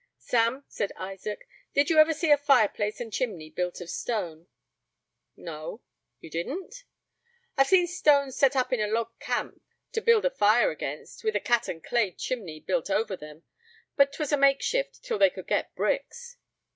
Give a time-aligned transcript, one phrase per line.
[0.17, 4.47] "Sam," said Isaac, "did you ever see a fireplace and chimney built of stone?"
[5.37, 5.83] "No."
[6.19, 6.85] "You didn't?"
[7.55, 9.61] "I've seen stones set up in a log camp
[9.91, 13.43] to build a fire against, with a 'cat and clay' chimney built over them;
[13.95, 16.37] but 'twas a make shift till they could get bricks."